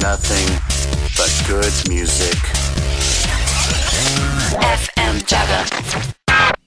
[0.00, 0.48] nothing
[1.16, 2.34] but good music.
[4.56, 5.64] FM Jaga.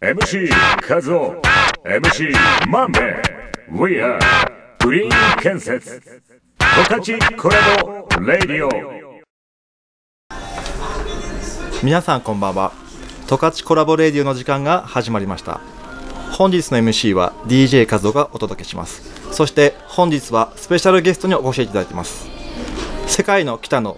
[0.01, 0.49] MC
[0.81, 1.41] カズオ
[1.83, 2.31] MC
[2.69, 2.99] マンベ
[3.71, 4.19] We are
[4.79, 5.99] グリーン建設
[6.59, 8.69] 十勝コラボレディオ
[11.81, 12.71] 皆さんこんばんは。
[13.27, 15.59] 十勝コラボレディオの時間が始まりました。
[16.31, 19.13] 本日の MC は DJ カズオがお届けします。
[19.33, 22.32] そして本日はスペシャルゲストにお越しいただいてます
[23.13, 23.97] 世界の北の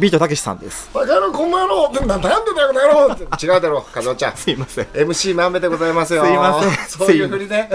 [0.00, 0.90] ビートたけしさんです。
[0.92, 3.54] バカ野郎こんばんはってなんでだよこの野郎。
[3.54, 4.36] 違うだろ和夫ちゃん。
[4.36, 4.84] すいません。
[4.86, 6.24] MC まんべでございますよ。
[6.24, 6.72] すいません。
[6.88, 7.70] そういうふりね。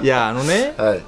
[0.00, 1.02] いやあのねはい。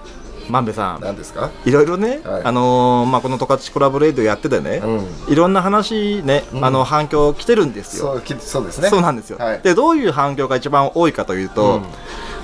[0.51, 1.01] 万部さん。
[1.01, 1.51] 何ですか？
[1.65, 2.43] いろいろね、はい。
[2.45, 4.83] あのーまあ、この十勝コラボレディオやっててね、
[5.27, 8.13] いろんな話ね、あの反響来てるんですよ。
[8.13, 8.91] そうきそうですね。
[8.91, 9.61] そうなんですよ、はい。
[9.63, 11.80] でどういう反響が一番多いかというと、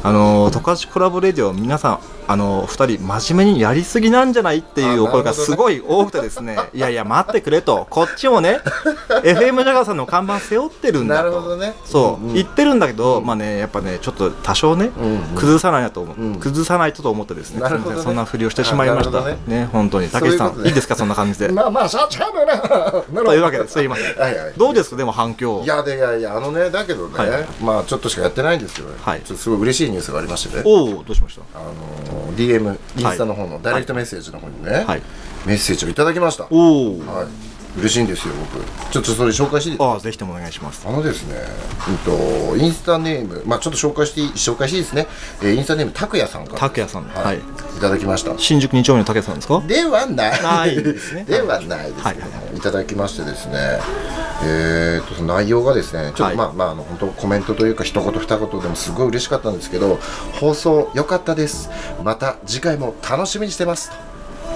[0.05, 6.57] あの十勝コラボレディオ皆さんあの2人真面目にやりすぎなんじゃないっていうお声がすごい多くてですね。
[6.73, 7.87] いやいや待ってくれと。
[7.91, 8.61] こっちもね
[9.23, 11.31] FM ジャガーさんの看板背負ってるんだと。
[11.31, 11.75] なるほどね。
[11.85, 12.35] そう、んん。
[12.35, 15.19] 言ってるんだけど、まあねやっぱねちょっと多少ね、うんうん。
[15.35, 16.35] 崩さないなと思う、うん。
[16.37, 17.63] 崩さないとと思ってですね。
[18.03, 19.19] そんなふりをしてしまいました。
[19.19, 19.69] あなるほどね。
[19.73, 20.09] 本当に。
[20.09, 23.23] たけしさんいいいですかそんな感じで、 まあまあしゃしゃあな。
[23.25, 24.05] というわけですいません。
[24.17, 24.53] はいはい。
[24.57, 25.63] どうですかでも反響。
[25.65, 27.47] いやでいやいやあのねだけどね、はい。
[27.61, 29.21] まあちょっとしかやってないんですけど、はい。
[29.21, 30.63] ちょっとすごい嬉しいニュースがありましてね。
[30.67, 31.43] おおどうしました？
[31.61, 35.03] あの DM インスタの方のダイレクトメッセージの方にね、はい。
[35.47, 36.49] メッセージをいただきました。
[36.51, 37.27] おおはい
[37.79, 41.37] 嬉しいんですよ僕ちょっとそれ紹介してああぜひともお願いしますあのですね、
[41.89, 45.07] うんと、インスタネーム、まあちょっと紹介していい、紹介していいですね。
[45.43, 46.59] えーインスタネーム、拓也さんから。
[46.59, 47.25] 拓也さんはい。
[47.25, 47.41] はいい、
[47.81, 48.37] ただきました。
[48.39, 49.63] 新宿2丁目のたけしさんですか？
[49.67, 50.83] ではない。
[50.83, 52.03] ですね ではないですね。
[52.03, 52.17] はい
[52.55, 53.81] いただきましてですね。
[54.45, 59.99] えー、とその内容がですね、ちょっと、はいまあまああの本当コメントというか一言二言でもすごい嬉しかったんですけど、
[60.41, 61.71] 放送良かったです。
[62.05, 64.12] また次回も楽しみにしてますと。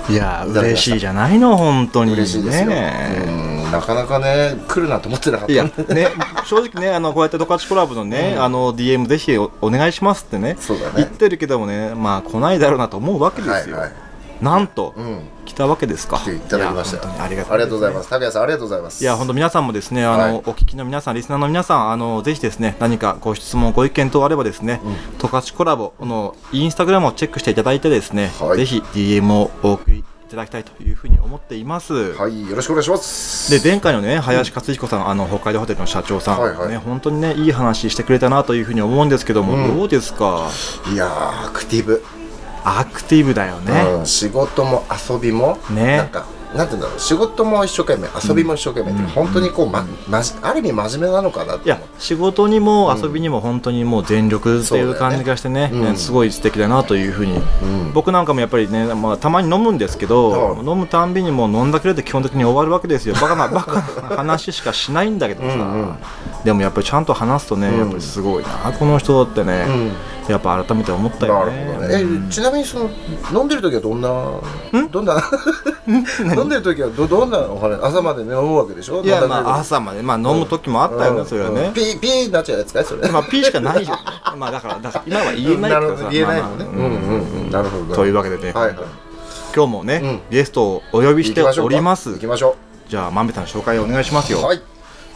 [0.09, 2.13] いや嬉しいじゃないの本当に。
[2.13, 2.67] 嬉しいですよ。
[2.67, 5.53] ねうん、なかなかね来るなと思ってなかった。
[5.53, 6.09] いやね
[6.47, 10.93] 正直ねあのこうやって十勝コラボのね、あの DM ぜひおお願いしますってねそうだね。
[10.97, 13.93] 言ってるけどもねまあ来ないだろうなと思うわけですよ、はいはい。
[14.41, 15.21] なんと、うん。
[15.47, 16.19] 来たわけですか。
[16.19, 17.23] 来ていただきました。
[17.23, 18.11] ありがとうございます。
[18.11, 19.03] 拓也さんありがとうございます。
[19.03, 20.35] いや本当皆さんもですねあの、はい。
[20.35, 24.81] お聞きの皆さんリスナーの皆さんあのぜひですね何かご質問ご意見等あればですね
[25.19, 28.59] 十勝、コラボのインスタグラムをチェックしていただいてですね、はい。
[28.59, 33.49] ぜひ DM をお送りいただきたいというふうに思っています、はい、よろしくお願いします。
[33.49, 36.69] で前回のね林克彦さん、あの北海道ホテルの社長さん、はいはい。
[36.69, 39.77] ね本当にねいい話してくれたなというふうに思うんですけども、うん。
[39.77, 40.51] どうですか？
[40.93, 42.03] いやーアクティブ、
[42.69, 45.99] アクティブだよね、うん、仕事も遊びも、ね。
[45.99, 55.97] なんかなんて言うんだろう仕事も一生懸命遊びも一生懸命って、本当にこう、ままじある意味真面目なのかなっていや仕事にも遊びにも本当にもう全力っていう感じがしてね,、ねうん。
[55.97, 57.93] すごい素敵だなというふうに、ん。
[57.93, 60.69] 僕なんかもやっぱりね、まあ、たまに飲むんですけど、うん。
[60.69, 63.15] 飲むたんびにもう飲んだくれて基本的に終わるわけですよ。
[63.21, 63.83] バカなバカな
[64.17, 65.49] 話しかしないんだけどさ。
[65.49, 65.95] うんうん。
[66.45, 68.73] でもやっぱりちゃんと話すとね、んやっぱりすごいな。
[68.73, 69.67] この人ってね、
[70.29, 71.53] やっぱ改めて思ったよね。
[71.53, 72.91] ね、えちなみにその
[73.33, 74.09] 飲んでる時はどんな
[74.91, 75.17] どんな？
[76.41, 79.03] 飲んでる時はどどんなお話朝までね飲むわけでしょ？
[79.03, 82.85] いやまあ朝まで、まあ、飲む時もあったよね、それはね、ピーピーになっちゃうやつかい？
[82.85, 83.09] それ。
[83.11, 84.03] まあ P しかないよね
[84.37, 86.09] まあだからだから今は言えないけどさ。
[86.11, 87.51] 言えないのね、まあうんうんうん。
[87.51, 87.95] なるほど。
[87.95, 88.77] というわけでね、はいはい。
[89.55, 90.21] 今日もね、うん。
[90.31, 92.11] ゲストをお呼びしております。
[92.13, 92.57] 行きましょ
[92.89, 94.41] じゃあまんべさん紹介お願いしますよ。
[94.41, 94.63] うはい。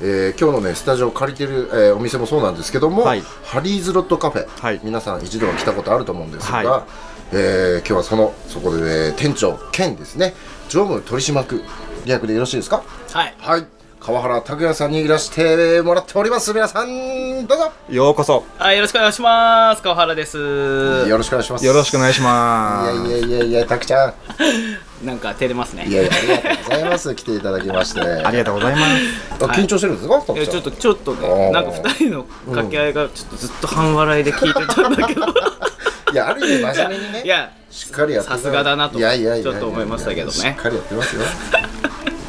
[0.02, 3.22] えー今日のねスタジオを借りてる、えーお店もそうなんですけども、はい。
[3.44, 4.80] ハリーズロットカフェ、はい。
[4.82, 6.84] 皆さん一度は来たことあると思うんですが、は
[7.32, 10.34] えー今日はそのそこで、ね、店長兼ですね
[10.68, 11.62] 常務取締役
[12.06, 12.82] 略でよろしいですか？
[13.12, 13.34] はい。
[13.38, 13.66] はい。
[14.00, 16.54] 川原拓也さんにいらしてもらっております。
[16.54, 17.70] 皆さんどうぞ。
[17.90, 18.44] ようこそ。
[18.56, 19.82] はい、よろしくお願いします。
[19.82, 20.38] 川原です。
[20.38, 21.66] よろしくお願いします。
[21.66, 23.06] よろしくお願いします。
[23.08, 24.14] いやいやいやいや拓ちゃん。
[25.06, 25.84] なんか照れますね。
[25.86, 27.14] いやいやありがとうございます。
[27.14, 28.00] 来ていただきまして。
[28.00, 29.44] ありがとうございます。
[29.44, 30.18] あ緊張してるんですか？
[30.22, 31.52] 拓いやちょっとちょっとおね、ー。
[31.52, 35.26] なんか二人の掛け合いがちょっとずっと半笑いで聞いてたんだけど、
[36.12, 41.22] いやある意味真面目にねいや、しっかりやってさすがだなといやいやいやいやちょっと思いましたけどねしっかりやってますよ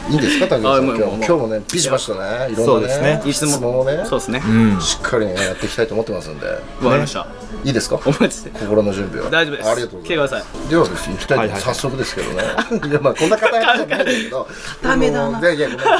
[0.09, 0.83] いいんですか 竹内さん？
[0.83, 4.43] 今日今日もねビシバシとねいろんなねそうですねいつも質問をねそうですね。
[4.45, 6.61] うんしっかりねやっていきたいと思ってますんでわか
[6.95, 7.27] りました。
[7.63, 7.95] いいですか？
[8.05, 8.49] お待ちして。
[8.49, 9.69] 心の準備は大丈夫です。
[9.69, 10.69] ありがとうございます来てください。
[10.69, 12.43] ではですね、二人で早速ですけどね。
[12.89, 14.47] いや、まあ、こんな方じゃないんだけど。
[14.81, 15.97] 固めだないや、いや、ごめんな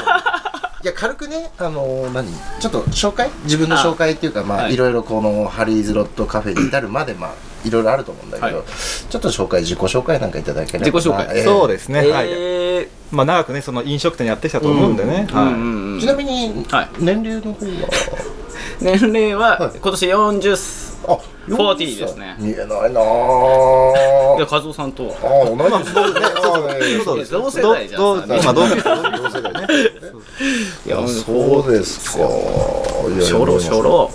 [0.68, 0.71] い。
[0.82, 2.26] いや、軽くね、あのー、何？
[2.60, 3.30] ちょっと紹介？
[3.44, 4.74] 自分の紹介っていうか、まあ、はい。
[4.74, 7.34] いろいろこのハリーズロットカフェに至るまで、まあ、
[7.64, 8.66] いろいろあると思うんだけど、はい。
[8.66, 10.84] ちょっと紹介、自己紹介なんかいただければ。
[10.86, 10.92] な。
[10.92, 11.36] 自己紹介。
[11.36, 12.28] ええそうですね、はい。
[12.30, 15.52] えまあ長くねその飲食店やってきたと思うんでね、ー、はい。
[15.54, 16.00] うんうんうん。
[16.00, 16.88] ちなみに、はい。
[16.98, 17.88] 年齢の方は、
[18.80, 19.78] 年齢ははい。
[19.78, 20.92] 今年40す。
[21.06, 21.18] あ、
[21.48, 22.36] 40ですね。
[22.38, 23.00] 見えないな。
[23.00, 26.20] ぁで和夫さんとああ同じですね。
[26.42, 27.18] そうねそう。
[27.18, 28.00] です同世代じゃん。
[28.00, 28.66] どうどう今どう
[31.08, 32.28] そうですか。
[33.20, 34.10] しょろしょろ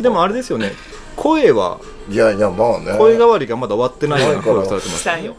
[0.00, 0.72] でもあれですよね。
[1.16, 2.96] 声はあいやいやまあね。
[2.98, 5.36] 声変わりがまだ終わってないような声をされてますしたよ。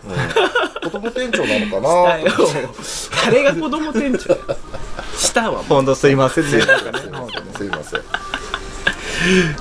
[0.84, 2.26] 子供店長なのかしたよ。
[2.26, 4.36] な 誰が子供店長？
[5.18, 5.58] したわ。
[5.58, 6.50] も本当すいませんね。
[7.58, 8.02] すいません。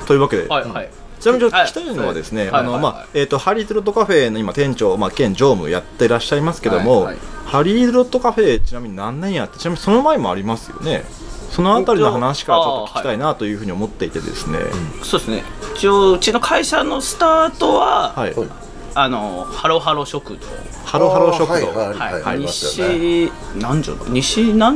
[0.06, 0.90] というわけで、うはいはい
[1.24, 2.72] ちなみにちょっと聞きたいのはですね、あのはいはい。
[2.72, 7.14] はいまあえっ、とハリーズロットカフェの今店長まあ兼常務やってらっしゃいますけども、はい。
[7.14, 7.18] はい。
[7.46, 11.04] ハリーズロットカフェちなみに何年やってちなみにその前もありますよね。
[11.50, 14.58] そのあたりの話からちょっと聞きたいなというふうに思っていてですね。
[15.02, 15.44] そうですね。
[15.76, 18.34] 一応うちの会社のスタートは、はい。
[18.34, 18.48] はい。
[18.96, 20.46] あのハロハロ食堂。
[20.84, 21.68] ハロハロ食堂。
[21.68, 21.94] はい。
[21.94, 22.22] はい。
[22.22, 22.46] はい、ね。
[22.46, 23.94] 西何条？
[24.08, 24.70] 西7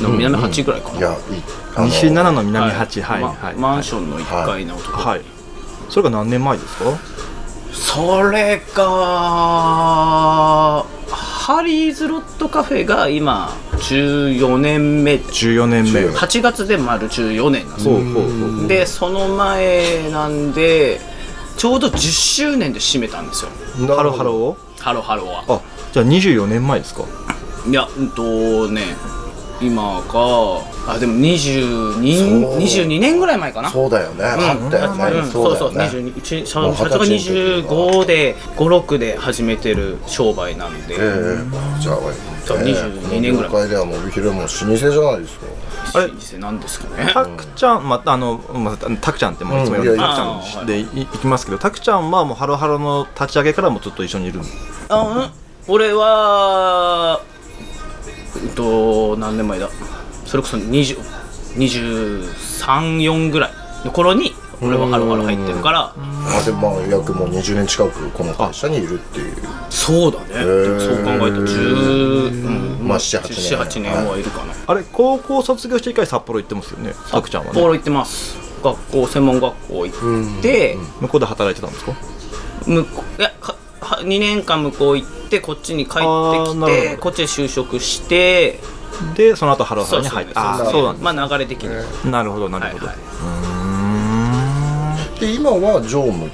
[0.00, 1.14] の南8ぐらいかな、いやい
[1.76, 3.02] あの西七の南八。
[3.02, 3.20] はい。
[3.20, 3.54] まはい。
[3.56, 5.39] マンションの1階のところ、はい。
[5.90, 6.84] それが何年前ですか？
[7.72, 8.84] それが
[11.10, 16.08] ハリーズロットカフェが今14年目14年目。
[16.08, 18.68] 8月で丸14年なん。
[18.68, 21.00] でその前なんで
[21.56, 23.50] ちょうど10周年で締めたんですよ
[23.96, 24.56] ハロハロを？
[24.78, 25.60] ハロハロはあ、
[25.92, 27.04] じゃあ24年前ですか？
[27.68, 28.82] いやうんとね
[29.62, 32.58] 今があでも22そう。
[32.58, 33.68] 22年ぐらい前かな？
[33.68, 37.70] そうだよね、あったよね、うん、そうそうそうだよね22うち社もう長が二十歳の時
[38.00, 41.80] 25で56で始めてる商売なんで、ええ。
[41.80, 41.96] じゃあ、
[42.44, 43.50] そう22年ぐらい。
[43.50, 45.46] 業界ではもう帯広も老舗じゃないですか。
[45.94, 46.08] あれ？
[46.08, 47.10] 老舗なんですかね？
[47.12, 49.98] タクちゃん、まあ、あの、まあ、タクちゃんってもういつも呼んでうん。
[49.98, 54.42] いやタクちゃんでいいきますけど、タクちゃんはもうハロハロの立ち上げからもずっと一緒にいるん
[54.88, 55.30] あうん。
[55.68, 57.20] 俺は
[58.36, 59.68] うんと何年前だ？
[60.26, 63.52] それこそ234ぐらい
[63.84, 64.32] の頃に
[64.62, 65.92] 俺はハロハロ入ってるから。
[65.96, 69.34] あでもまあ約もう20年近くこの会社にいるっていう。
[69.70, 70.26] そうだね。
[70.34, 70.44] そう
[71.02, 72.86] 考えたら10、うん。
[72.86, 73.56] まあ7 8年。
[73.56, 74.52] 78年はいるかな。
[74.66, 76.92] あれ高校卒業して一回札幌行ってますよね？
[77.10, 77.54] タクちゃんはね。
[77.54, 78.36] 札幌行ってます。
[78.62, 81.94] 学校専門学校行って、向こうで働いてたんですか？
[82.66, 86.02] 向こういやかは2年間向こう行ってこっちに帰ってき
[86.66, 88.58] てこっちで就職して
[89.14, 91.70] でその後ハロハロに入ってああそうなんでまあ流れ的に、
[92.02, 93.50] すなるほどなるほど、はいは
[95.20, 96.30] で今は常務。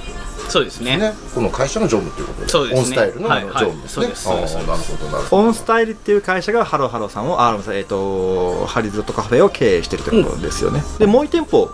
[0.48, 0.96] そうですね。
[0.96, 1.12] ね。
[1.34, 2.78] この会社の常務っていうことでそうですね。
[2.78, 3.52] オンスタイルのはいはい。
[3.54, 4.56] 常務ですね、そうですそうです。
[4.56, 11.68] ああなるほどなるほオンスタイルっていう会社がハロハロさんをあごめんなさいえっ、とハリゾットカフェを経営してるってことですよね、でもう一店舗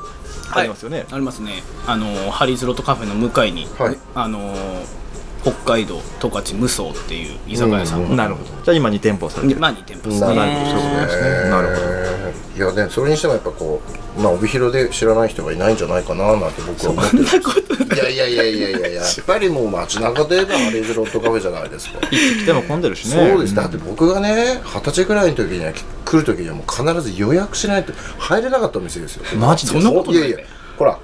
[0.55, 1.63] ありますよね、ありますね。
[1.87, 3.99] あのハリーズロットカフェの向かいに、はい。
[4.15, 4.55] あの
[5.43, 8.09] 北海道十勝無双っていう居酒屋さん。
[8.09, 8.51] が、なるほど。
[8.63, 9.61] じゃあ今2店舗されてる。
[9.61, 10.71] まあ2店舗ですどねなるほど。
[10.71, 11.51] そうですね。
[11.51, 11.93] なるほど。
[12.55, 13.81] いやねそれにしてもやっぱこ
[14.17, 17.17] うまあ帯広で知らない人がいないんじゃないかななんて僕は思って。
[17.17, 19.03] るいやいやいやいやいや。
[19.03, 21.99] やっぱりもう街中で言えばハリーズロットカフェじゃないですか。
[22.09, 23.55] 来ても混んでるしねそうです。
[23.55, 29.25] だって僕がね二十歳ぐらいの時には来る時にはもう必ず予約しないと入れなかったお店ですよ。
[29.39, 29.73] マジで？
[29.73, 30.21] そんなことない。
[30.21, 30.47] いやいや
[30.79, 30.99] ほら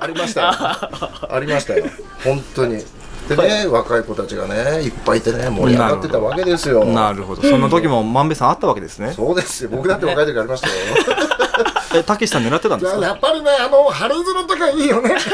[0.00, 0.48] ありましたよ。
[0.50, 1.84] ありましたよ。
[2.22, 2.82] 本当に
[3.28, 6.84] でね若い子たちがねいっぱいいてね盛り上がってたわけですよ。
[6.84, 7.42] なるほど。
[7.42, 9.12] その時も万兵衛さんあったわけですね。
[9.12, 9.70] そうですよ。
[9.70, 10.74] 僕だって若い時ありましたよ
[11.94, 13.00] えたけしさん狙ってたんですか？
[13.00, 15.14] やっぱりねあのハリーズのとかいいよね。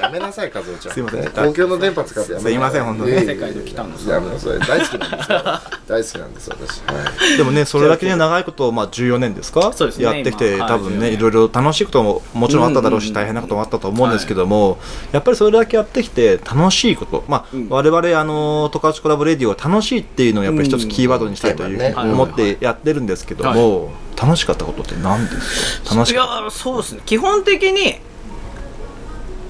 [0.00, 0.94] やめなさい和夫ちゃん。
[0.94, 1.22] すいません。
[1.30, 3.12] 公共の電波使ってやめなさすいません本当に。
[3.12, 5.42] 世界で来たんですやめなさい大好きなんですよ。
[5.88, 6.82] 大好きなんです私。
[6.86, 7.36] はい。
[7.38, 9.72] でもねそれだけね長いこと、まあ、14年ですか？
[9.74, 10.04] そうですね。
[10.04, 11.16] やってきて、多分ね14い。
[11.18, 14.78] ろいろ楽しいことももちろんあっただろうし、うん大変なこともあったと思うんですけども、
[15.12, 17.66] やっぱりそれだけやってきて楽しいこと、まあん。
[17.70, 22.12] 我々あの十勝コラボレディオは楽しいっていうのをやっぱり一つキーワードにしたいというふうにうん。
[22.12, 25.94] 思ってやってるんですけども、楽しかったことって何ですか？
[25.94, 26.44] 楽しいかった。
[26.44, 27.02] やそうですね。
[27.04, 27.96] 基本的に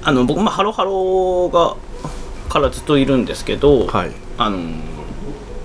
[0.02, 1.76] あの僕もハロハロが
[2.48, 4.12] からずっといるんですけど、はい。
[4.38, 4.58] あの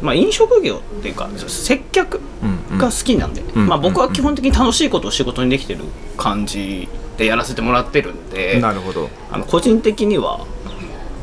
[0.02, 2.78] まあ飲食業っていうか接客うんうん。
[2.80, 3.68] が好きなんで、ん。
[3.68, 5.84] まあ、僕は基本的に楽しいことを仕事にできてる
[6.18, 9.10] 感じでやらせてもらってるんでなるほど。
[9.32, 10.46] あの個人的には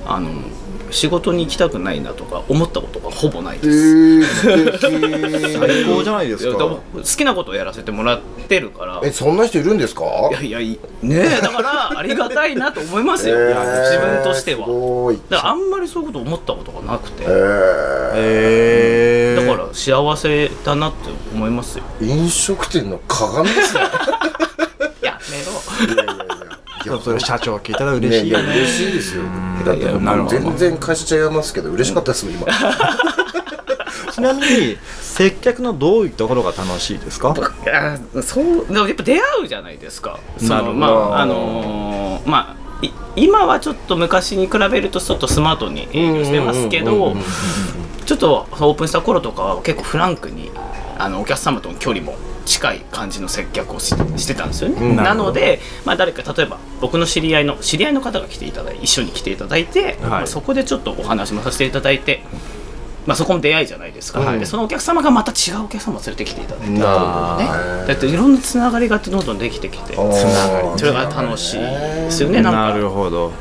[0.06, 0.30] あの
[0.90, 4.37] 仕事に行きたくないなとか思ったことがほぼないえです。
[5.59, 6.59] 最高じゃないですか。
[6.59, 9.00] 好きなことをやらせてもらってるから。
[9.04, 10.04] えそんな人いるんですか？
[10.30, 13.54] いやいやいねえだからありがたいなと思いますよ、自
[14.00, 14.66] 分としては。
[14.66, 15.21] すごい。
[15.28, 18.12] だからあんまりそういうこと思ったことがなくて、えー。
[18.16, 21.85] えー、だから幸せだなって思いますよ。
[22.00, 23.80] 飲食店の鏡ですね。
[25.02, 25.95] やめろ。
[25.95, 26.38] いやいや
[26.88, 28.47] いやいやそれ社長聞いたら嬉しいよね。
[28.49, 29.23] ねいや嬉しいですよ。
[29.64, 32.47] だって全然会社違いますけど嬉しかったですもん今。
[34.12, 37.35] ちなみに接客のどういうところが楽しいですか？
[37.64, 40.18] いやそうでもやっぱ出会うじゃないですか。
[40.38, 40.75] そなるほど。
[40.75, 47.16] のまああのーまあい今はちょっと昔に比べるとちょっとスマートに営業してますけど
[48.07, 50.50] ちょっとオープンした頃とかは結構フランクに
[50.99, 52.16] あのお客様との距離も
[52.48, 62.22] 近い感じの接客をししてたんですよね、なので、まあ、誰か例えば僕の知り合いの知り合いの方が来ていただいて一緒に来ていただいて、まあそこでちょっとお話もさせていただいて。
[63.06, 70.04] まあ、そこも出会いじゃないですか、でそのお客様がまた違うお客様を連れてきていただいて、ね、だっていろんなつながりがどんどんできてきてつな
[70.50, 73.32] がりそれが楽しいですよねなるほど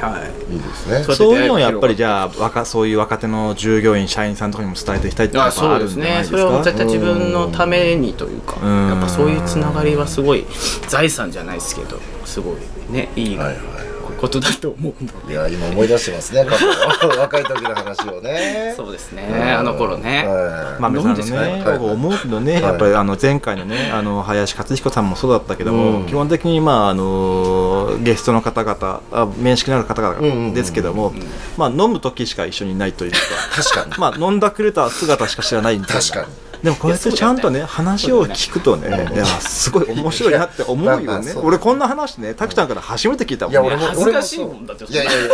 [0.00, 0.54] はい。
[0.54, 1.14] いいですね。
[1.14, 6.22] そういうのをやっぱりじゃあ若そういう若手の従業員社員さんとかにも伝えていきたいっていうのはあそうですね。
[6.24, 8.88] それは絶対自分のためにというかん。
[8.88, 10.46] やっぱそういうつながりはすごい
[10.88, 12.56] 財産じゃないですけどすごい
[12.92, 13.36] ねいい。
[13.36, 13.85] はいはい
[14.20, 16.66] ことだと思うんだいや今思い出してますね過去
[17.18, 18.74] 若い時の話をね。
[18.76, 19.54] そうですね。
[19.58, 20.26] あの頃ね。
[20.26, 20.80] はい。
[20.80, 22.62] まあ、さんのね、はい僕思うけどね、はい。
[22.62, 26.06] やっぱりあの前回のね、あの林克彦さんもそうだったけども、うん。
[26.06, 31.12] 基本的に、まあ、あのゲストの方々、あ面識のある方うんうんうん々ですけども、
[31.56, 33.18] まあ、飲む時しか一緒にいないというか、
[33.62, 33.92] 確かに。
[33.98, 36.02] まあ、飲んだくれた姿しか知らないみたいな。
[36.02, 41.32] 確かにでもこうやってちゃんとね話を聞くとね、いやすごい面白いなって思うよね。
[41.42, 43.60] 俺こんな話ね、たくちゃんから初めて聞いたもんね。
[43.60, 44.84] いや俺も恥ずかしいもんだって。
[44.84, 45.28] いやいやいやい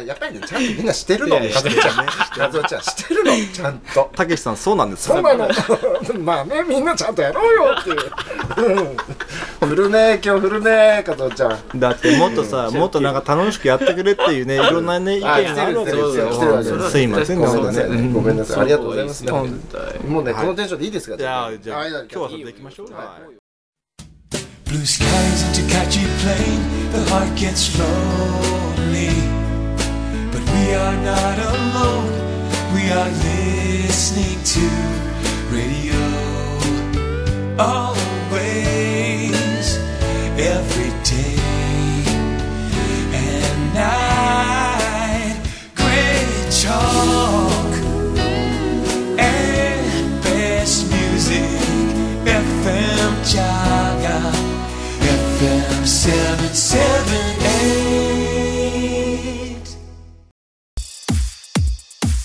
[0.00, 1.36] ややっぱりねちゃんとみんなしてるの。
[1.36, 3.32] いやいやカズちゃんカズちゃんしてるの。
[3.52, 4.10] ちゃんと。
[4.14, 5.08] たけしさんそうなんです。
[5.08, 5.14] よ。
[5.14, 5.48] そうなの。
[6.20, 7.98] まあねみんなちゃんとやろうよっていう。
[9.60, 9.68] うん。
[9.68, 11.78] 振るね今日振るね加藤ちゃん。
[11.78, 16.10] だってもっとさ、もっとなんか楽しくやってくれっていうね、いろんなね、意見があるわけですよ。
[16.10, 17.00] 来てる来てる来てるす。
[17.00, 18.12] いませんね、ごめんなさいね。
[18.12, 18.60] ごめんなさい。
[18.60, 19.24] ありがとうございます。
[19.24, 22.92] もうねこのテンションでいいですかじゃあ、じゃあ、はい今日はそれでいきましょう。
[22.92, 23.40] はい。
[24.70, 29.39] Blue skies into catchy plane, the heart gets lonely.
[30.32, 32.12] But we are not alone,
[32.74, 34.66] we are listening to
[35.50, 36.00] radio.
[37.58, 38.88] Always,
[40.38, 41.36] every day
[43.12, 45.36] and night.
[45.74, 47.74] Great talk
[49.18, 51.60] and best music.
[52.24, 54.18] FM Jaga
[55.00, 57.29] FM 778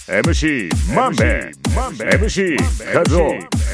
[0.07, 1.51] MC マンベ
[1.97, 2.55] MC
[2.93, 3.29] カズオ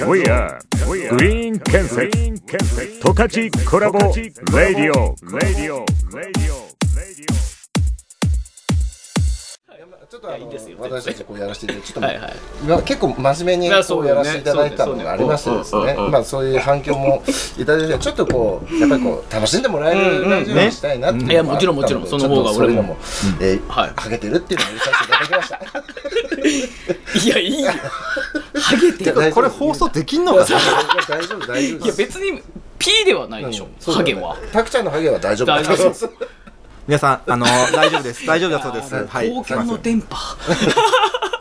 [0.10, 5.14] We are グリーン建設十勝コラボレディオ
[10.10, 12.34] ちょっとあのいいですよ私たちこうやらせていただいてちょっとはいはい。
[12.64, 15.96] 今結構真面目にこうやらせていただいたのがありましてですね。
[15.96, 17.24] まあそういう反響も
[17.58, 22.94] いただいてちょっとこうやっぱりこう楽しんでもらえるラジオにしたいなっていうのもちろんもちろんあったその方がでちょっとそういうの俺も。
[22.94, 22.98] も
[23.42, 23.90] えーはい。
[23.92, 25.60] かけてるっていうのを入れさせていただきました。
[27.26, 27.72] いやいいよ。
[28.62, 29.16] ハゲてる。
[29.16, 29.34] 大丈夫。
[29.34, 30.46] これ放送できんのかな？
[30.46, 32.44] 大丈夫大丈夫いや別に
[32.78, 34.38] P ではないでしょ、ハゲは。
[34.52, 36.10] タクちゃんのハゲは大丈夫だと思います
[36.92, 38.26] 皆さん、あの、 大丈夫です。
[38.26, 38.94] 大丈夫だそうです。
[39.08, 39.30] はい。
[39.30, 40.36] 東京の電波。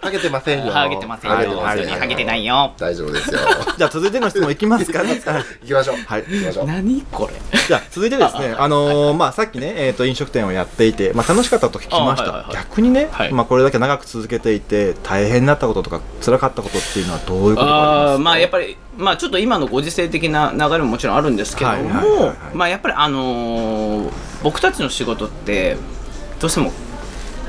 [0.01, 0.73] ハゲてませんよ。
[0.73, 1.61] ハゲてませんよ。
[1.61, 1.75] ハ
[2.07, 2.73] ゲてないよ。
[2.79, 3.41] 大丈夫ですよ。
[3.77, 5.03] じゃあ続いての質問いきますか？
[5.03, 5.09] ね。
[5.09, 5.21] はい
[5.63, 5.97] 行きましょう。
[6.07, 6.25] はい。
[6.29, 6.67] 行きましょう。
[6.67, 7.59] 何これ？
[7.67, 12.47] じゃあ続いてですね、あのーまあさっきね、えっ、と飲食店をやっていて、まあ楽しかったと聞きました。
[12.53, 13.33] 逆にね、はい。
[13.33, 21.77] まあこれだけ長く続けていて大変になったこととか辛かったことっていうのはどういうことがありままあやっぱりまあちょっと今のご時世的な流れももちろんあるんですけども
[22.55, 22.57] い。
[22.57, 25.77] まあやっぱりあのー僕たちの仕事って
[26.41, 26.73] どうしても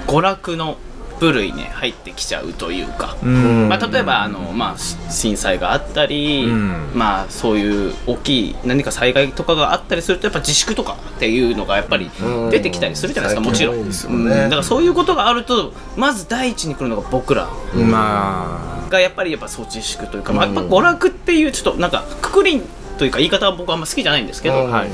[0.07, 0.77] 娯楽の
[1.21, 3.69] 部類に入ってきちゃうというか、うん。
[3.69, 6.91] まあ、例えばあの、まあ、し震災があったり、うん。
[6.95, 12.10] まあ、そういう大きい何か災害とかがあったりするとやっぱ自粛とかっていうのがやっぱり
[12.50, 13.91] 出てきたりするじゃないですかもちろん、ね。
[14.07, 14.29] うん。
[14.29, 21.91] だからそういうことがあるとまず第一に来るのが僕らまがやっぱりやっぱそう自粛というか、まあ、やっぱ娯楽っていうちょっとなん。
[21.91, 22.63] かくくり
[22.98, 24.79] というか言い方は僕はあんま好きじゃないんですけど、うんあ。
[24.79, 24.89] はい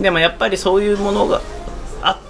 [0.00, 1.40] でもやっぱりそういうものが
[2.02, 2.20] あ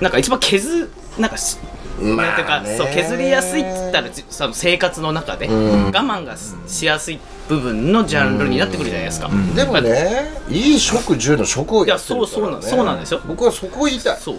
[0.00, 1.58] なんか一番削なんかし
[2.00, 2.76] まあね。
[2.78, 5.86] そう削りやすいって言ったらじその生活の中でん。
[5.86, 7.18] 我慢がししやすい
[7.50, 9.28] 部分のジャンルになってくるじゃないですか。
[9.56, 13.20] でもね、いい食住の食をやってるから、ね、いやそうそうなんそうなんですよ。
[13.26, 14.18] 僕はそこを言いたい。
[14.18, 14.38] そう、い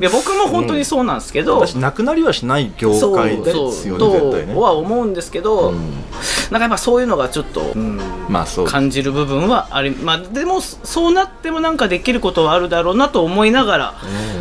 [0.00, 4.12] や僕も本当にそうなんですけど、私なくなりはしない業界ですよねそう。
[4.12, 4.54] 絶対ね。
[4.54, 5.82] とは思うんですけど、なん
[6.52, 13.94] かやっぱそういうのがちょっと、うんまあそう感じる部分はありまあでもそうなってもなんかできることはあるだろうなと思いながら、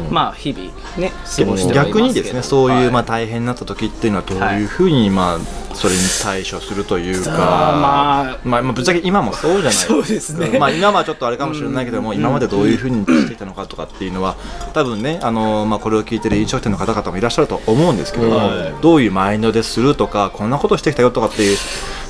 [0.09, 1.85] まあ日々ね過ごしてはいますけど。
[1.85, 5.39] 逆にですねそういう、まあは大変になった時っていうのはどういうふうにまあ
[5.73, 7.37] それに対処するというか、ま
[8.33, 9.73] あまあ、まあぶっちゃけ今もそうじゃない。
[9.73, 10.57] そうですね。
[10.59, 14.35] まあ今はちょっとあれかもしれないけども、今までどういうふうにしてきたのかとかっていうのは
[14.73, 18.73] 多分ねあの、まあ、これを聞いてる飲食店の方々もいらっしゃると思うんですけども、はい。
[18.81, 21.57] どういうマインドでするとかこんなことしてきたよとかっていう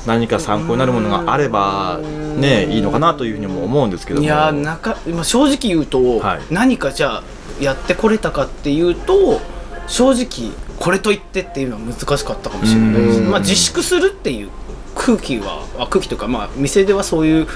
[0.06, 1.98] 何か参考になるものがあれば
[2.36, 4.24] ねいいのかなというふうにも思うんですけども。
[4.24, 6.40] いやーなんか、まあ、正直言うと、はい。
[6.50, 7.22] 何かじゃあ
[7.60, 9.40] やってこれたかっていうと
[9.86, 10.52] 正直
[10.84, 13.02] これといってっていうのは難しかったかもしれない。
[13.02, 13.30] です、うん。
[13.30, 14.50] まあ、自粛するっていう
[14.94, 17.46] 空気はあ空気というかまあ店ではそういう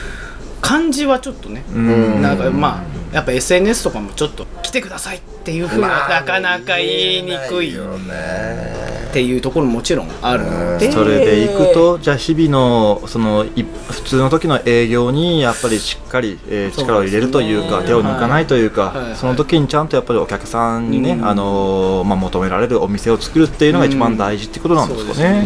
[0.63, 2.23] 感じはちょっっとね、うん。
[2.23, 2.79] なんかま
[3.13, 8.78] あやっぱ SNS とかもちょっと来てくださいっていうふうにはなかなか言いにくいよね
[9.09, 10.93] っていうところももちろんあるので。
[10.93, 19.09] それでいくとじゃあ日々のそのい普通の時の営業にやっぱりしっかり、えー力を入れるというか手を抜かないというか、はい。
[19.09, 19.17] はい。
[19.17, 21.27] その時にちゃんとやっぱりお客さんにね、うん。
[21.27, 25.45] あのーまあ、求められるお店を作るっていうのが一番大事ってことなんですかね。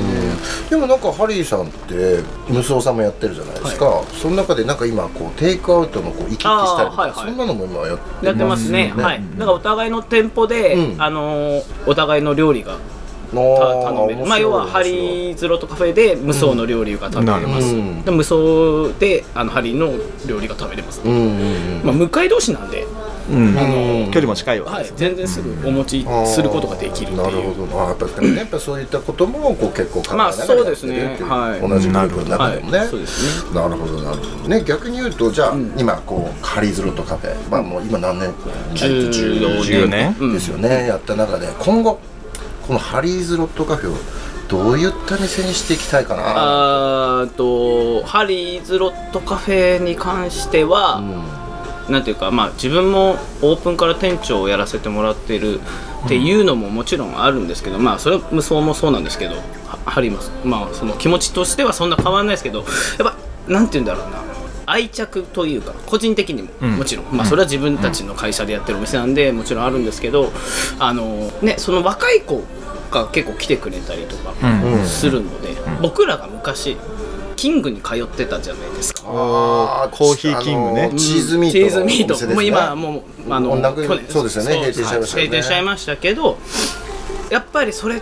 [0.69, 7.27] でもなんかハリーさんって無双さんもやってるじゃないですか、その中でなんか今こうテイクアウトのこう行き来したりとか、はいはい。
[7.27, 9.23] そんなのも今やってやってますね、ねはい。
[9.39, 11.03] だからお互いの店舗で、うん。
[11.03, 12.77] あのーお互いの料理が
[13.33, 14.27] 頼める。
[14.27, 18.03] まあ要はハリーズロットカフェで無双の料理が食べれます、うん。
[18.03, 19.93] で無双であのハリーの
[20.27, 21.11] 料理が食べれます、うん。
[21.11, 22.87] うんうんまあ、向かい同士なんで、
[23.31, 23.59] うん。
[23.59, 24.67] あの距離も近いわ。
[24.67, 24.93] けはい。
[24.97, 27.17] 全然すぐお持ちすることができるっていう。
[27.17, 27.81] なるほど。
[27.81, 31.31] あやっぱりねやっぱそういったこともこう結構考えながらまあそうですねやってるっていう。
[31.31, 31.61] はい。
[31.61, 32.89] 同じグループの中でもね、はい。
[32.89, 33.55] そうですね。
[33.55, 34.49] なるほどなるほど。
[34.49, 37.51] ね逆に言うとじゃあ、今こうハリーズロットカフェ。
[37.51, 38.31] まあもう今何年
[38.75, 41.99] 14 14年うんですよね、やった中で今後
[42.67, 43.97] このハリーズロットカフェを
[44.49, 46.23] どういった店にしていきたいかな？
[47.23, 51.01] あーとハリーズロットカフェに関しては、
[51.89, 55.61] なんていうかまあ自分もオープンから店長をやらせてもらってる
[56.05, 62.67] っていうのももちろんあるんですけど、まあそれは無双もそうなんですけどはハリーもまあその気持ちとしてはそんな変わらないですけどやっ
[62.99, 63.17] ぱ
[63.49, 64.23] なんて言うんだろうな
[64.67, 66.77] 愛着というか個人的にもん。
[66.79, 70.33] もちろん、まあそれは自分たちの会社でやってるお店なんでもちろんあるんですけど
[70.79, 72.43] あのねその若い子
[72.91, 74.87] が結構来てくれたりとかうん。
[74.87, 75.49] するので、
[75.81, 76.77] 僕らが昔
[77.37, 79.03] キングに通ってたじゃないですか。
[79.05, 80.93] あコーヒーキングね。
[80.97, 82.35] チーズミートチーズミート、のお店ですね。
[82.35, 83.03] もう今はもう
[83.33, 84.51] あの去年そうですよね。
[84.51, 85.29] 閉店しちゃいましたよね。
[85.29, 86.39] 閉店しちゃいましたけど
[87.31, 88.01] やっぱりそれ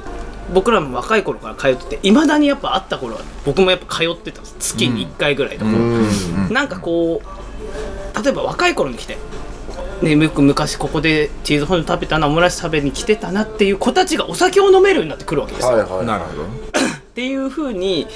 [0.52, 4.56] 僕らも若い頃から通ってていまだにやっぱ会った頃は僕もやっぱ通ってたんです。
[4.58, 5.64] 月に1回ぐらいと。
[5.64, 5.70] か、
[6.50, 9.16] なんかこう例えば若い頃に来て
[10.02, 16.06] ね、僕昔ここでチーズフォンデュ食べたなオムライス食べに来てたなっていう子たちがお酒を飲めるようになってくるわけですよ、はいはい。
[16.06, 16.44] なるほど。
[16.44, 16.46] っ
[17.14, 18.06] ていうふうに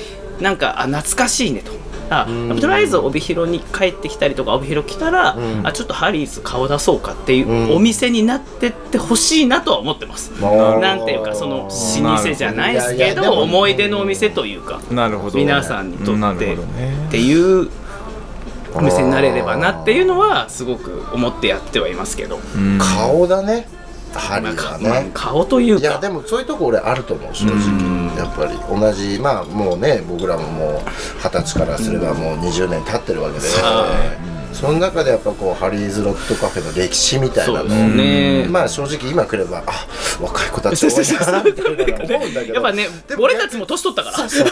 [0.41, 1.73] なんかあ懐かしいねと。
[2.11, 2.27] あ
[2.61, 7.77] とりあえず帯広に帰ってきたりとか帯広来たら、あちょっとハリーズ顔出そうかっていううん。
[7.77, 15.39] お店になってってほしいなとは思ってます、あーなんていうかその老舗じゃないですけど思い出のお店というかなるほど。
[15.39, 17.07] 皆さんにとなってるほどね。
[17.09, 17.71] っていう
[18.75, 22.79] お店になれればなっていうのはすごく思ってやってはいますけど、うん。
[22.79, 23.69] 顔だね。
[24.13, 27.57] ハリまあーがかまあね顔といういやかでもそういうとこ俺あると思う正直
[28.17, 30.81] やっぱり同じまあもうね僕らももう
[31.23, 33.49] 二十歳からすればもう20年経ってるわけで。
[34.55, 37.69] その中でやっぱこうハリーズロットカフェの歴史みたいなの。
[37.69, 38.47] ね。
[38.49, 39.87] まあ正直今来ればあ
[40.23, 42.55] 若い子たち多いなみたいなの思うんだけど。
[42.55, 42.87] やっぱね
[43.19, 44.17] 俺たちも年取ったから。
[44.17, 44.45] 逆に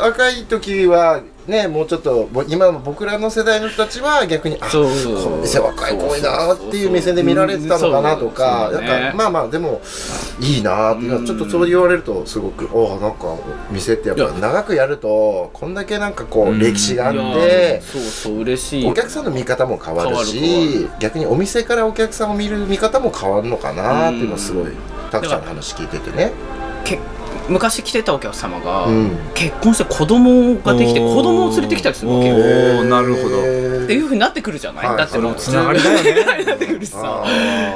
[0.00, 4.84] 若い時はねもうちょっと今の僕らの世代の人たちは逆にあそう。
[4.84, 9.80] この店若い子多いなっていう目線で見られてたのかなとかなんかまあまあでも
[10.40, 13.36] いいなっていうのはちょっとそう言われるとすごくおなんか
[13.70, 18.86] 店ってやっぱ長くやるとこんだけなんかこう歴史があってそうそう嬉しい。
[18.86, 24.72] お客さんの見方も変わるしる逆にお店からお客さんを見る見方も変わるのかなっていうのはすごい
[25.10, 26.32] たくちゃんの話聞いててね。
[26.84, 26.98] け
[27.48, 29.10] 昔来てたお客様が、うん。
[29.34, 32.34] 結婚して子供ができて子供を連れてきたりするわけよ。
[32.36, 33.40] おーなるほど。
[33.84, 34.96] っていうふうになってくるじゃない、はい。
[34.96, 36.44] だってもうはいつながりだよね。
[36.44, 37.24] なってくるしさ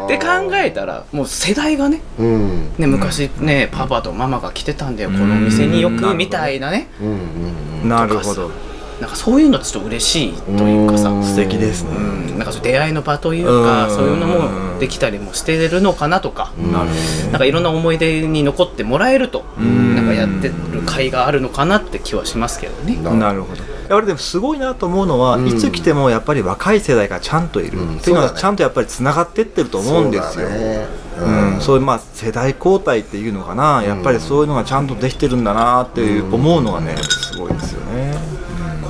[0.09, 2.73] で考えたらもう世代がねうん。
[2.79, 5.11] ね昔ね、パパとママが来てたんだよ。
[5.11, 6.89] このお店によくみたいなね。
[7.01, 7.09] うん
[7.83, 7.89] うん。
[7.89, 8.68] なるほど。
[9.01, 11.11] なんかそういうのちょっと嬉しいというかさ。
[11.11, 11.25] うん。
[11.25, 11.91] 素敵ですね。
[11.97, 12.39] うん。
[12.39, 13.95] なんかそう出会いの場というかうん。
[13.95, 16.53] そういうのもできたりもしてるのかなとか。
[16.59, 19.95] なんかいろんな思い出に残ってもらえるとん。
[19.95, 20.55] なんかやってる
[20.87, 22.97] 甲斐があるのかなって気はしますけどね。
[22.97, 23.11] ど。
[23.15, 23.63] なるほど。
[23.63, 25.47] やっぱりでもすごいなと思うのは、うん。
[25.47, 30.49] いつ来てもやっぱり若い世代がちゃんといる、うんっていうのはちゃんとやっぱりつながってってると思うんですよ。
[30.49, 37.98] そうん、そういうまあ世代交代っていうのかな、やっぱりそういうのがちゃんとできてるんだなっていう思うのがね、すごいですよね。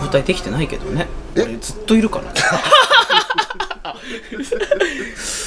[0.08, 1.06] 交代できてないけどね。
[1.36, 1.42] え？
[1.42, 2.40] 俺ずっといるからね。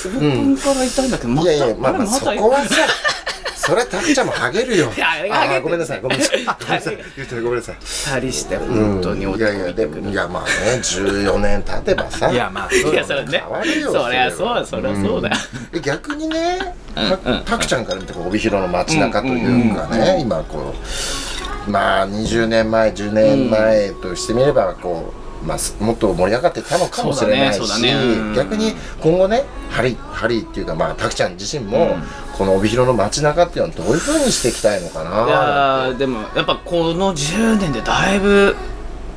[0.03, 2.75] オープンからいたんだけどまたいやいやまあまあそこはさ
[3.55, 4.91] それはタクちゃんもハゲるよ。
[4.95, 6.43] いやあれあハゲてーごめんなさいごめんなさい。
[6.43, 7.75] ごめんなさい言ってごめんなさい。
[7.79, 15.29] 二人してうん本当においやいやでもいやまあね14年経てばさ いやまあいやそれね変わるよそりゃそうだそりゃそうだ。
[15.29, 15.35] よ
[15.71, 21.30] で逆にね、まタクちゃんから見てこう帯広の街中というかね、今こう
[21.67, 27.99] まあ20年前10年前としてみればこうまあ、すもっと盛り上がってたのかもしれないし、ねね。
[27.99, 28.33] うん。
[28.35, 31.95] 逆に今後ねハリハリっていうかまあ拓ちゃん自身も、
[32.37, 35.09] この帯広の街中っていうのはどういうふうにしていきたいのかな？
[35.09, 38.55] いやーでもやっぱこの10年でだいぶ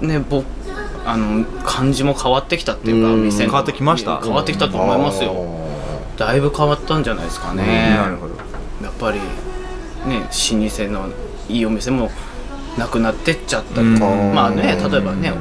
[0.00, 0.46] ね僕
[1.04, 3.24] あの感じも変わってきたっていうかうん。
[3.24, 3.50] 店の。
[3.50, 4.18] 変わってきました。
[4.22, 5.34] 変わってきたと思いますよ。
[6.16, 7.96] だいぶ変わったんじゃないですかね。
[7.98, 8.34] なるほど。
[8.82, 9.18] やっぱり
[10.08, 10.28] ね老
[10.70, 11.10] 舗の
[11.50, 12.10] いいお店も
[12.78, 15.32] なくなってっちゃったりまあね例えばね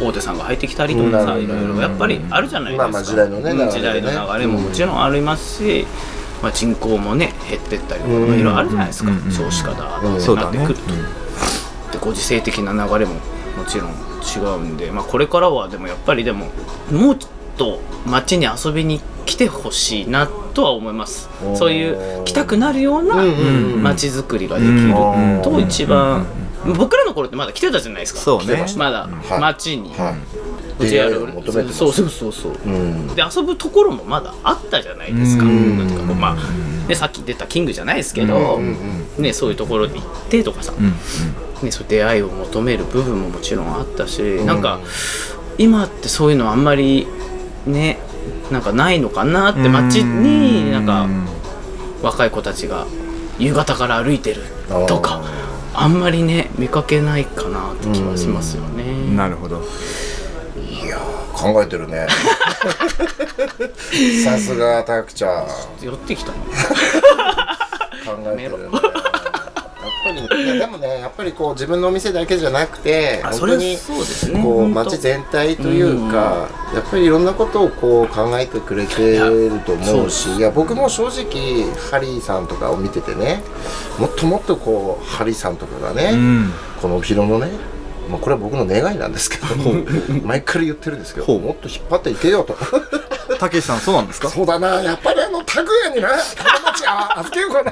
[0.00, 1.44] 大手さんが入ってきたりとかさうん。
[1.44, 1.80] いろいろ。
[1.80, 3.70] やっぱりあるじゃないですか、まあまあ時代のねね。
[3.70, 5.86] 時代の流れももちろんありますし、
[6.42, 9.32] まあ、人口もね減ってったりとか、まあいろいろあるじゃないですか、うん。
[9.32, 10.82] 少子化だ、うんってなってくると、
[11.92, 16.46] でご時世的な流れももちろん違うんで、まあ、これからはでもやっぱりでも
[16.92, 21.28] もうちょっと街に遊びに来てほしいなとは思います。
[21.56, 23.16] そういう来たくなるような
[23.82, 26.24] 街づくりができるうんと一番
[26.76, 28.20] 僕らの頃ってまだ来てたじゃないですか。
[28.20, 28.66] そうね。
[28.76, 29.40] まだはい。
[29.40, 29.94] 街に。
[29.94, 30.10] は
[30.80, 32.52] い、うちやる出会いを求めてますそうそうそうそう。
[32.52, 33.06] うん。
[33.14, 35.44] で遊ぶところもまだあったじゃないですか。
[35.44, 35.78] うん。
[35.78, 38.58] なんかこうまあね、さっき出たキングじゃないですけど、
[39.18, 40.72] ね、そういうところに行ってとかさ、
[41.62, 44.80] ね、そう出会いを求める部分ももちろんあったし、なんか
[45.58, 47.06] 今ってそういうのあんまり
[47.66, 47.98] ね
[48.50, 51.06] なんかないのかなって街になんか
[52.02, 52.86] 若い子たちが
[53.38, 54.42] 夕方から歩いてる
[54.86, 55.22] とか
[55.80, 59.14] あんまりね見かけないかなって気はしますよね。
[59.14, 59.62] なるほど。
[61.32, 62.08] 考えてるね。
[64.24, 65.46] さすがタクちゃん。
[65.80, 66.44] 寄ってきたの考
[68.32, 68.80] えてるね
[70.04, 74.42] ぱりいやでもねやっぱりこう自分のお店だけじゃなくて本当にそうですね。
[74.42, 83.42] こう街全体というか、やっぱりいろんなことをこう考えてくれてると思うしいや僕も正直ハリーさんとかを見ててね
[83.98, 86.52] もっともっとこうハリーさんとかがね、うん。
[86.80, 87.50] この帯広のね
[88.08, 89.46] まあこれは僕の願いなんですけど
[90.24, 92.56] 前から言ってるんですけどもっと引っ張っていけよと。
[93.38, 94.30] たけしさんそうなんですか？
[94.30, 97.62] そうだなやっぱり拓也にな友達あ 預けようか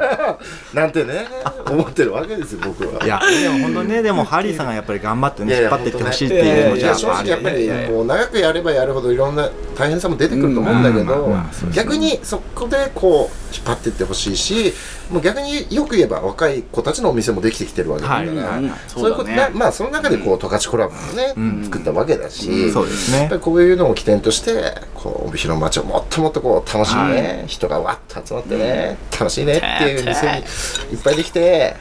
[0.73, 1.27] ななんてね
[1.71, 3.05] 思ってるわけですよ僕は。
[3.05, 11.37] いやでも本当にねでもハリーさんがやっぱり頑張ってね引っ張っていってほしいっていうのいや正じゃあ直やっぱりいやいやもう長くやればやるほどいろんな大変さも出てくると思うんだけど
[11.73, 14.75] 逆にそこでこう引っ張っていってほしいし
[15.11, 19.51] もう逆によく言えば若い子たちのお店もできてきてるわけだから、そういうことね。
[19.53, 23.21] まあその中でこう十勝コラボもね、作ったわけだし、そうですね。
[23.21, 26.97] やっぱりこういうのを起点としてこう帯広の街をもっともっとこう楽しい。
[26.97, 30.39] ね、人がわっと集まってね、楽しいねっていう店に
[30.93, 31.77] いっぱいできて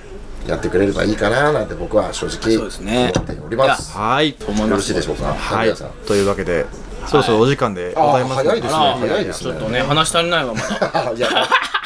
[0.48, 3.12] やってくれればいいかななんて僕は正直そうですね。
[3.16, 3.92] 思っております。
[3.98, 4.36] はいよ
[4.70, 5.34] ろしいでしょうか？
[5.34, 5.74] はい。
[6.08, 6.66] というわけで
[7.08, 9.52] そろそろお時間でございます早いですねあ早いですね。
[9.52, 11.10] ちょっとね話足りないわまだ。
[11.10, 11.30] あ いや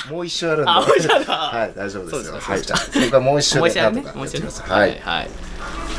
[0.10, 0.72] もう一周あるんで。
[0.72, 1.26] あもう一周ある。
[1.26, 2.38] はい大丈夫ですよ。
[2.40, 4.02] はいじゃあ僕はもう一周もう一回ね。
[4.02, 4.14] でなん
[4.52, 5.00] とかはい。
[5.04, 5.30] はい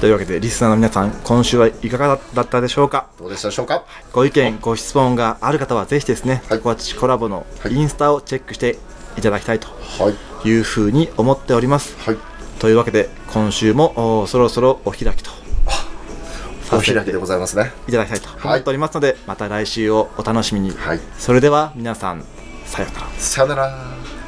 [0.00, 3.10] というわけでリスナーの皆さん今週はいかがだったでしょうか？
[3.18, 3.84] どうでしたでしょうか？
[4.12, 6.60] ご意見ご質問がある方はぜひですねはい。
[6.60, 7.74] コアチコラボのはい。
[7.74, 8.78] インスタをチェックして
[9.18, 10.10] いただきたいとは
[10.44, 10.48] い。
[10.48, 11.98] いうふうに思っております。
[11.98, 12.16] はい。
[12.58, 15.30] というわけで今週もおそろそろお開きと。
[16.72, 17.72] お開きでございますね。
[17.88, 21.00] いただきたいと思っておりますので、また来週をお楽しみに、はい。
[21.18, 22.24] それでは皆さん
[22.64, 23.08] さようなら。
[23.18, 24.19] さよなら。